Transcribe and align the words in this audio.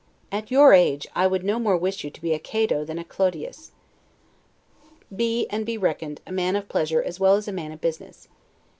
At 0.31 0.49
your 0.49 0.73
age, 0.73 1.05
I 1.13 1.27
would 1.27 1.43
no 1.43 1.59
more 1.59 1.77
wish 1.77 2.03
you 2.03 2.09
to 2.09 2.21
be 2.21 2.33
a 2.33 2.39
Cato 2.39 2.83
than 2.83 2.97
a 2.97 3.03
Clodius. 3.03 3.71
Be, 5.15 5.45
and 5.51 5.63
be 5.63 5.77
reckoned, 5.77 6.21
a 6.25 6.31
man 6.31 6.55
of 6.55 6.67
pleasure 6.67 7.03
as 7.03 7.19
well 7.19 7.35
as 7.35 7.47
a 7.47 7.51
man 7.53 7.71
of 7.71 7.81
business. 7.81 8.27